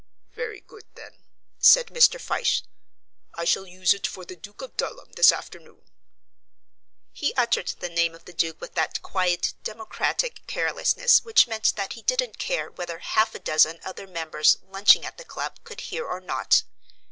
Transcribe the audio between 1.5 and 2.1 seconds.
said